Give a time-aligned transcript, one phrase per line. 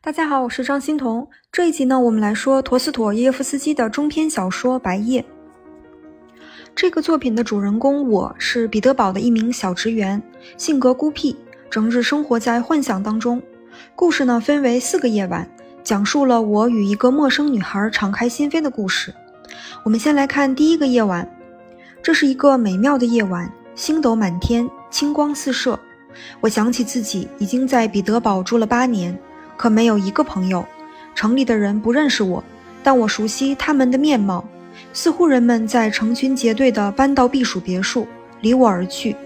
[0.00, 1.28] 大家好，我是张欣彤。
[1.50, 5.20] 这一集呢，我们来说陀思妥耶夫斯基的中篇小说《白夜》。
[6.72, 10.22] 这个作品的主人公我是彼得堡的一名小职员，
[10.56, 11.34] 性格孤僻，
[11.68, 13.42] 整日生活在幻想当中。
[13.96, 15.50] 故事呢分为四个夜晚，
[15.82, 19.12] 讲述了我与一个陌生女孩敞开心扉的故事。
[19.82, 21.28] 我们先来看第一个夜晚，
[22.00, 25.76] 这是一个美妙的夜晚，星斗满天，清光四射。
[26.40, 29.18] 我想起自己已经在彼得堡住了八年。
[29.58, 30.64] 可没有一个朋友，
[31.14, 32.42] 城里的人不认识我，
[32.82, 34.42] 但我熟悉他们的面貌。
[34.92, 38.06] 似乎人们在成群结队地搬到避暑别墅，
[38.40, 39.16] 离我而去。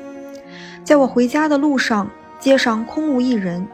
[0.83, 3.65] 在我回家的路上，街上空无一人。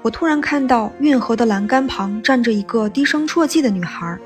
[0.00, 4.16] 我突然看到运河的栏杆旁站着一个低声啜泣的女孩，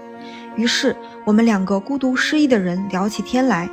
[0.54, 3.68] 于是我们两个孤独失意的人聊起天来。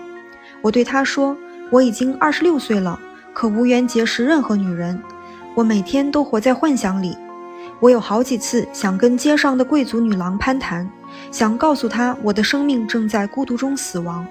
[0.61, 1.35] 我对她说
[1.69, 2.97] ：“我已经二十六岁了，
[3.33, 4.99] 可无缘结识任何女人。
[5.53, 7.17] 我每天都活在幻想里。”
[7.79, 10.89] 我有好几次想跟街上的贵族女郎攀谈，
[11.29, 14.25] 想告诉她我的生命正在孤独中死亡。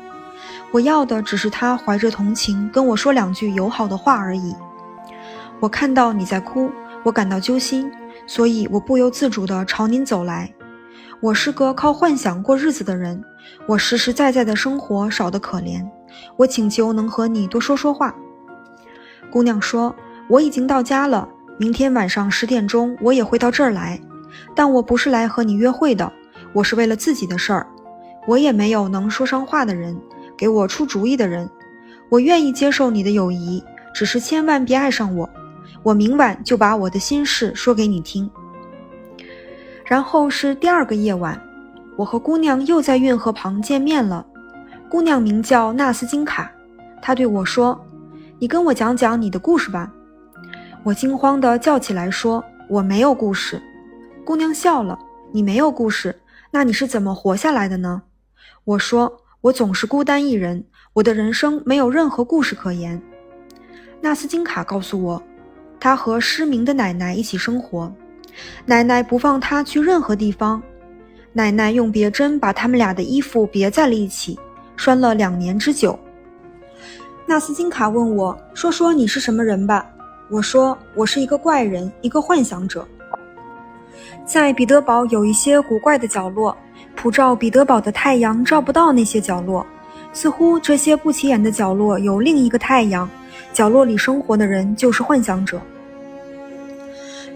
[0.72, 4.54] 我要的只是她怀着同情跟我说两句友好的话而已。
[5.60, 6.70] 我看到你在哭，
[7.04, 7.90] 我感到揪心，
[8.26, 10.52] 所以我不由自主地朝您走来。
[11.20, 13.22] 我是个靠幻想过日子的人，
[13.66, 15.86] 我实实在在的生活少得可怜。
[16.36, 18.14] 我请求能和你多说说话。
[19.30, 19.94] 姑娘说
[20.28, 24.00] ：“我已经到家了。”明天晚上十点钟，我也会到这儿来，
[24.56, 26.12] 但我不是来和你约会的，
[26.52, 27.66] 我是为了自己的事儿。
[28.26, 29.96] 我也没有能说上话的人，
[30.36, 31.48] 给我出主意的人。
[32.08, 33.62] 我愿意接受你的友谊，
[33.94, 35.30] 只是千万别爱上我。
[35.84, 38.28] 我明晚就把我的心事说给你听。
[39.84, 41.40] 然后是第二个夜晚，
[41.96, 44.26] 我和姑娘又在运河旁见面了。
[44.88, 46.50] 姑娘名叫纳斯金卡，
[47.00, 47.80] 她对我说
[48.40, 49.92] ：“你跟我讲讲你的故事吧。”
[50.84, 53.60] 我惊慌地叫起来，说：“我没有故事。”
[54.22, 54.98] 姑娘笑了
[55.32, 56.14] ：“你没有故事，
[56.50, 58.02] 那你是怎么活下来的呢？”
[58.64, 63.00] 我说：“我总是孤单一人，我的人生没有任何故事可言。”
[64.02, 65.22] 纳斯金卡告诉我，
[65.80, 67.90] 他和失明的奶奶一起生活，
[68.66, 70.62] 奶奶不放他去任何地方，
[71.32, 74.38] 奶奶用别针把他们俩的衣服别在了一起，
[74.76, 75.98] 拴了两年之久。
[77.26, 79.90] 纳斯金卡问我：“说说你是什么人吧。”
[80.34, 82.84] 我说，我是一个怪人，一个幻想者。
[84.26, 86.56] 在彼得堡有一些古怪的角落，
[86.96, 89.64] 普照彼得堡的太阳照不到那些角落。
[90.12, 93.08] 似乎这些不起眼的角落有另一个太阳，
[93.52, 95.60] 角落里生活的人就是幻想者。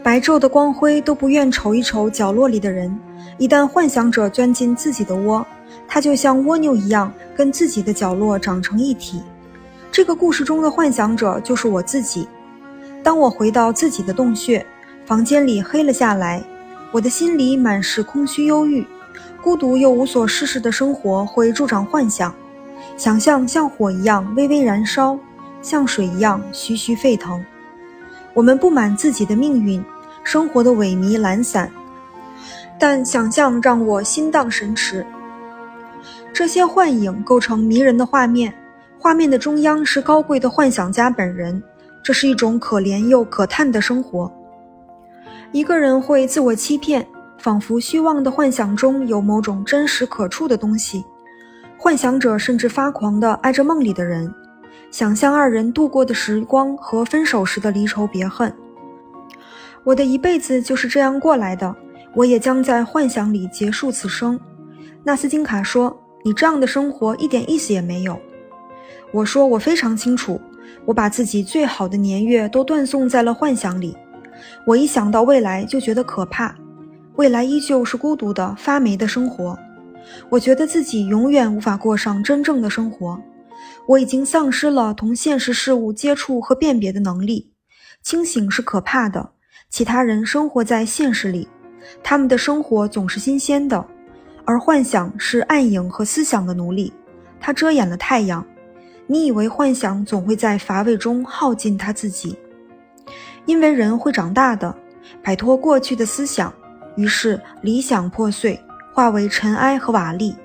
[0.02, 2.92] 白昼的光辉都不愿瞅一瞅角落里的人。
[3.38, 5.46] 一旦幻想者钻进自己的窝，
[5.86, 9.22] 他就像蜗牛一样，跟自己的角落长成一体。
[9.92, 12.26] 这个故事中的幻想者就是我自己。
[13.08, 14.66] 当我回到自己的洞穴，
[15.06, 16.44] 房间里黑了下来，
[16.92, 18.86] 我的心里满是空虚、忧郁、
[19.42, 22.34] 孤独又无所事事的生活会助长幻想，
[22.98, 25.18] 想象像火一样微微燃烧，
[25.62, 27.42] 像水一样徐徐沸腾。
[28.34, 29.82] 我们不满自己的命运，
[30.22, 31.72] 生活的萎靡懒散，
[32.78, 35.06] 但想象让我心荡神驰。
[36.34, 38.52] 这些幻影构成迷人的画面，
[38.98, 41.62] 画面的中央是高贵的幻想家本人。
[42.08, 44.32] 这是一种可怜又可叹的生活。
[45.52, 51.04] 一个人会自我欺骗，仿佛虚妄的幻想中有某种真实可触的东西。
[51.76, 54.34] 幻想者甚至发狂地爱着梦里的人，
[54.90, 58.50] 想象二人度过的时光和分手时的离愁别恨。
[59.84, 61.76] 我的一辈子就是这样过来的，
[62.14, 64.40] 我也将在幻想里结束此生。
[65.04, 68.18] 纳斯金卡说：“你这样的生活一点意思也没有。”
[69.12, 70.40] 我说：“我非常清楚。”
[70.84, 73.96] 我把自己最好的年月都断送在了幻想里，
[74.64, 76.54] 我一想到未来就觉得可怕，
[77.16, 79.58] 未来依旧是孤独的、发霉的生活。
[80.30, 83.20] 我觉得自己永远无法过上真正的生活。
[83.86, 87.50] 我已经丧失了同现实事物接触和辨别的能力。
[88.02, 89.30] 清醒是可怕的，
[89.68, 91.48] 其他人生活在现实里，
[92.02, 93.84] 他们的生活总是新鲜的，
[94.44, 96.92] 而幻想是暗影和思想的奴隶，
[97.40, 98.46] 它遮掩了太阳。
[99.10, 102.36] 你以为幻想总会在乏味中耗尽他自己，
[103.46, 104.72] 因为人会长大的，
[105.22, 106.52] 摆脱过去的思想，
[106.94, 108.60] 于是理想破碎，
[108.92, 110.36] 化为尘埃和瓦砾，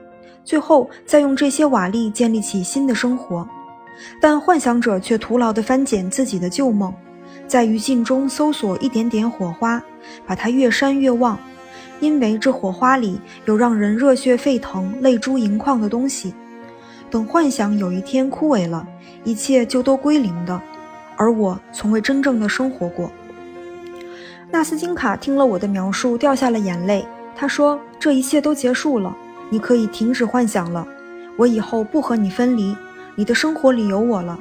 [0.45, 3.45] 最后再用这些瓦砾建立起新的生活。
[4.21, 6.93] 但幻想者却徒劳地翻捡自己的旧梦，
[7.45, 9.83] 在余烬中搜索一点点火花，
[10.25, 11.37] 把它越扇越旺，
[11.99, 16.33] 因为这火花里有让人热血沸腾、泪珠盈眶的东西。
[17.13, 18.87] 等幻想有一天枯萎了，
[19.23, 20.59] 一切就都归零的，
[21.15, 23.11] 而我从未真正的生活过。
[24.49, 27.05] 纳斯金卡听了我的描述，掉下了眼泪。
[27.35, 29.15] 他说：“这一切都结束了，
[29.51, 30.87] 你可以停止幻想了。
[31.37, 32.75] 我以后不和你分离，
[33.13, 34.39] 你的生活里有我了。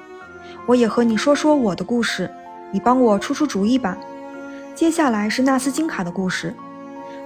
[0.64, 2.30] 我也和你说说我的故事，
[2.70, 3.98] 你帮我出出主意吧。”
[4.74, 6.54] 接下来是纳斯金卡的故事。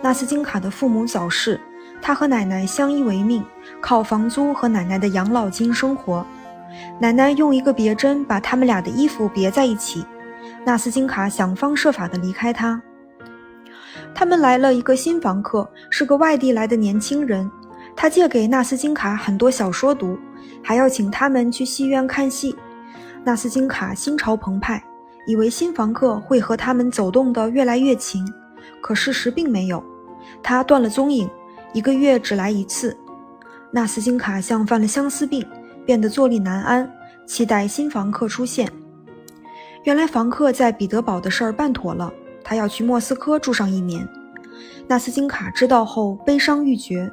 [0.03, 1.61] 纳斯金卡的父母早逝，
[2.07, 3.45] 他和奶奶相依为命，
[3.81, 6.25] 靠房租和奶奶的养老金生活。
[7.01, 10.07] 奶奶用一个别针把他们俩的衣服别在一起。
[10.65, 12.81] 纳斯金卡想方设法地离开他。
[14.15, 17.51] 他们来了一个新房客，是个外地来的年轻人。
[17.97, 20.17] 他借给纳斯金卡很多小说读，
[20.63, 22.55] 还要请他们去戏院看戏。
[23.25, 24.81] 纳斯金卡心潮澎湃，
[25.27, 28.25] 以为新房客会和他们走动得越来越勤，
[28.81, 29.83] 可事实并没有。
[30.41, 31.29] 他断了踪影，
[31.73, 32.97] 一个月只来一次。
[33.71, 35.47] 纳斯金卡像犯了相思病，
[35.85, 36.91] 变得坐立难安，
[37.27, 38.71] 期待新房客出现。
[39.85, 44.09] 原来房客在彼得堡的事儿办妥了，他要去莫斯科住上一年。
[44.89, 47.11] 纳斯金卡知道后悲伤欲绝。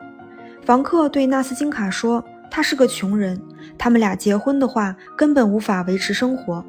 [0.64, 3.42] 房客对纳斯金卡说：“他是个穷人，
[3.78, 6.64] 他们俩结婚的话根本无法维持生活。”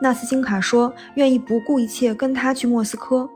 [0.00, 3.28] 纳斯金卡说：“愿意不顾一切跟他去莫斯科。”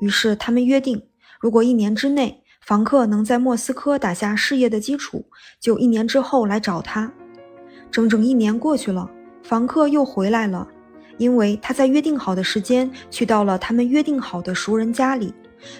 [0.00, 1.02] 于是他们约定，
[1.40, 5.26] 如果一年之内房客能在莫斯科打下事业的基础，
[5.60, 7.12] 就一年之后来找他。
[7.90, 9.10] 整整一年过去了，
[9.42, 10.66] 房客又回来了。
[11.16, 15.32] 因为他在约定好的时间去到了他们约定好的熟人家里，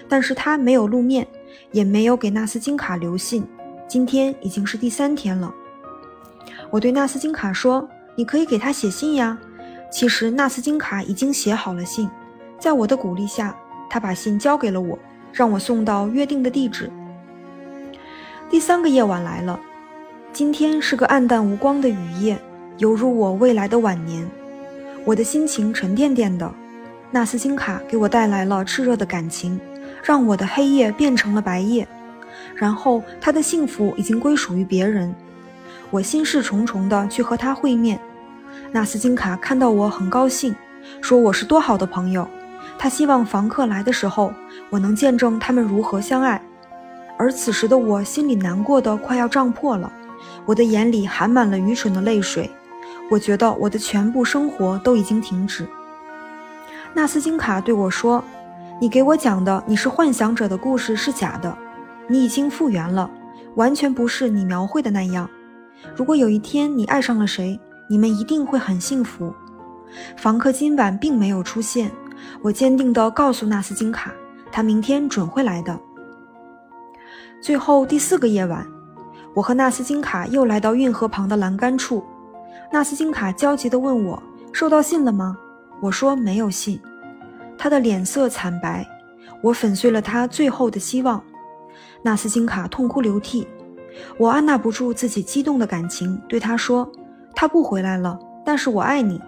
[0.07, 1.27] 但是他没有露面，
[1.71, 3.45] 也没有给纳斯金卡留信。
[3.87, 5.53] 今天已经是第三天了。
[6.69, 7.85] 我对纳斯金卡说
[8.15, 9.37] ：“你可以给他写信呀。”
[9.91, 12.09] 其实纳斯金卡已经写好了信，
[12.59, 13.57] 在我的鼓励下，
[13.89, 14.97] 他把信交给了我，
[15.35, 16.89] 让我送到约定的地址。
[18.49, 19.59] 第三个夜晚来了，
[20.31, 22.39] 今天是个暗淡无光的雨夜，
[22.77, 24.25] 犹如我未来的晚年。
[25.03, 26.49] 我的心情沉甸甸的，
[27.11, 29.59] 纳斯金卡给我带来了炽热的感情，
[30.01, 31.85] 让我的黑夜变成了白夜。
[32.55, 35.13] 然后他的幸福已经归属于别人，
[35.91, 37.99] 我心事重重的去和他会面。
[38.71, 40.55] 纳斯金卡看到我很高兴，
[41.01, 42.25] 说我是多好的朋友。
[42.77, 44.33] 他希望房客来的时候，
[44.69, 46.41] 我能见证他们如何相爱。
[47.17, 49.91] 而此时的我心里难过的快要胀破了，
[50.45, 52.49] 我的眼里含满了愚蠢的泪水。
[53.09, 55.67] 我觉得我的全部生活都已经停止。
[56.93, 58.23] 纳斯金卡对我说
[58.81, 61.55] ：“你给我讲的你是幻想者的故事是假的，
[62.07, 63.09] 你已经复原了，
[63.55, 65.29] 完全不是你描绘的那样。
[65.95, 69.33] 如果有一天你爱上了谁，你们一定会很幸福。”
[70.17, 71.91] 房客今晚并没有出现，
[72.41, 74.11] 我坚定地告诉纳斯金卡，
[74.51, 75.79] 他明天准会来的。
[77.41, 78.65] 最后第四个夜晚，
[79.33, 82.03] 我和纳斯金卡又来到运河旁的栏杆处。
[82.71, 84.21] 纳斯金卡焦急地问我
[84.51, 85.37] ：“收到信了吗？”
[85.81, 86.79] 我说：“没有信。”
[87.57, 88.85] 他的脸色惨白，
[89.41, 91.21] 我粉碎了他最后的希望。
[92.01, 93.47] 纳斯金卡痛哭流涕，
[94.17, 96.89] 我按捺不住自己激动的感情，对他说
[97.35, 99.21] ：“他不回来了，但是我爱你。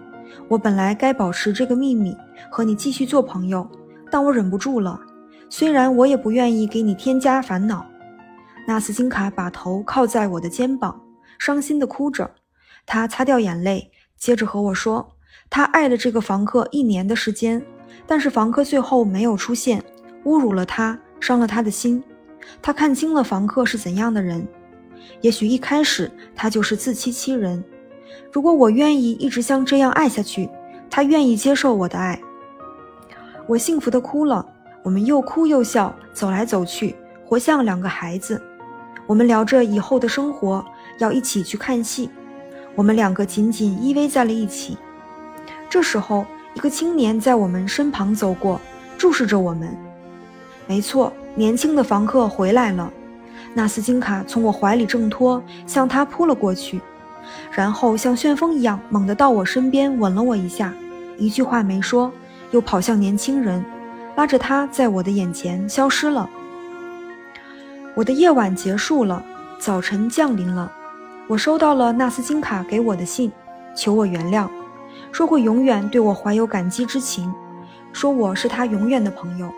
[0.48, 2.16] 我本来该保持这个秘密，
[2.50, 3.68] 和你继续做朋友，
[4.10, 5.00] 但我忍不住了。
[5.50, 7.86] 虽然我也不愿意给你添加烦恼。”
[8.66, 11.00] 纳斯金卡把头靠在我的肩膀，
[11.38, 12.30] 伤心地哭着。
[12.84, 15.08] 他擦掉眼泪，接着和我说
[15.48, 17.64] ：“他爱了这个房客一年的时间，
[18.06, 19.82] 但是房客最后没有出现，
[20.24, 22.02] 侮辱了他，伤了他的心。
[22.60, 24.46] 他看清了房客是怎样的人，
[25.22, 27.62] 也许一开始他就是自欺欺人。
[28.32, 30.48] 如果我愿意一直像这样爱下去，
[30.90, 32.20] 他愿意接受我的爱。”
[33.48, 34.44] 我幸福的哭了，
[34.82, 38.38] 我们又哭又笑，走来走去，活像两个孩子。
[39.06, 40.62] 我们聊着以后的生活，
[40.98, 42.10] 要一起去看戏。
[42.74, 44.76] 我们两个紧紧依偎在了一起。
[45.70, 48.60] 这时候，一个青年在我们身旁走过，
[48.98, 49.74] 注视着我们。
[50.66, 52.92] 没错，年轻的房客回来了。
[53.54, 56.82] 纳斯金卡从我怀里挣脱，向他扑了过去，
[57.50, 60.74] 然后像旋风一样猛地到我身边吻了我一下，
[61.16, 62.12] 一句话没说，
[62.50, 63.64] 又跑向年轻人，
[64.16, 66.28] 拉着他在我的眼前消失了。
[67.94, 69.22] 我的夜晚结束了，
[69.58, 70.70] 早晨降临了。
[71.26, 73.30] 我收到了纳斯金卡给我的信，
[73.76, 74.48] 求我原谅，
[75.12, 77.32] 说会永远对我怀有感激之情，
[77.92, 79.52] 说我是他永远的朋友。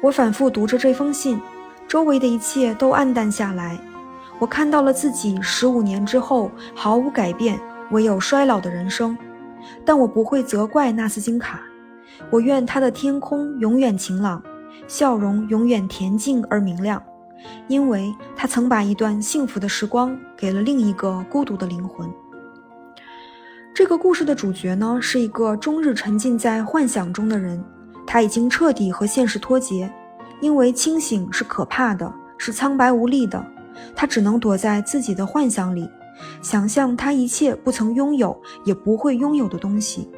[0.00, 1.40] 我反复读着这封信，
[1.86, 3.78] 周围的一切都暗淡下来。
[4.38, 7.58] 我看到了自己十五年之后毫无改变，
[7.90, 9.18] 唯有衰老的人生。
[9.84, 11.60] 但我不会责怪纳斯金卡，
[12.30, 14.42] 我愿他的天空永远晴朗，
[14.86, 17.02] 笑容永远恬静而明亮。
[17.68, 22.10] 因为他曾把一段幸福的时光给了另一个孤独的灵魂。
[23.72, 27.64] 这个故事的主角呢，是一个终日沉浸在幻想中的人，
[28.04, 29.88] 他已经彻底和现实脱节，
[30.40, 33.44] 因为清醒是可怕的，是苍白无力的。
[33.94, 35.88] 他只能躲在自己的幻想里，
[36.42, 40.10] 想象他一切不曾拥有也不会拥有的东西。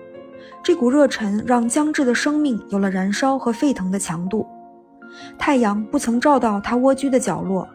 [0.70, 4.46] 这股热忱让僵滞的生命有了燃烧和沸腾的强度。
[5.36, 7.68] 太阳不曾照到他蜗居的角落，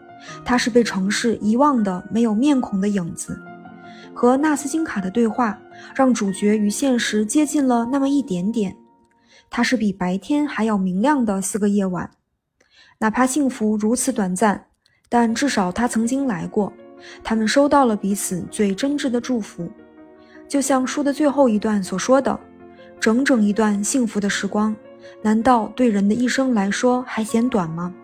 [0.46, 3.38] 他是被城市遗忘的没有面孔的影子。
[4.14, 5.58] 和纳斯金卡的对话
[5.94, 8.74] 让主角与现实接近了那么一点点。
[9.50, 12.10] 它是比白天还要明亮的四个夜晚，
[12.98, 14.64] 哪怕幸福如此短暂，
[15.10, 16.72] 但至少他曾经来过。
[17.22, 19.70] 他们收到了彼此最真挚的祝福，
[20.48, 22.40] 就像书的最后一段所说的
[23.00, 24.74] ：“整整一段幸福的时光，
[25.22, 27.94] 难道对人的一生来说还嫌短吗？”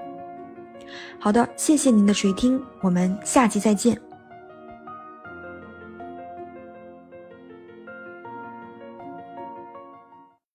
[1.18, 4.00] 好的，谢谢您的垂听，我们下期再见。